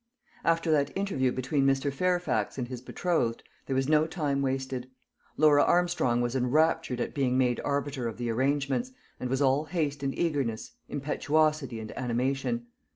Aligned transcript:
After 0.43 0.71
that 0.71 0.89
interview 0.97 1.31
between 1.31 1.67
Mr. 1.67 1.93
Fairfax 1.93 2.57
and 2.57 2.67
his 2.67 2.81
betrothed, 2.81 3.43
there 3.67 3.75
was 3.75 3.87
no 3.87 4.07
time 4.07 4.41
wasted. 4.41 4.89
Laura 5.37 5.63
Armstrong 5.63 6.21
was 6.21 6.35
enraptured 6.35 6.99
at 6.99 7.13
being 7.13 7.37
made 7.37 7.61
arbiter 7.63 8.07
of 8.07 8.17
the 8.17 8.31
arrangements, 8.31 8.91
and 9.19 9.29
was 9.29 9.43
all 9.43 9.65
haste 9.65 10.01
and 10.01 10.17
eagerness, 10.17 10.71
impetuosity 10.89 11.79
and 11.79 11.95
animation. 11.95 12.65